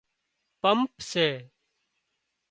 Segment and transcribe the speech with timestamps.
[0.61, 1.27] پمپ سي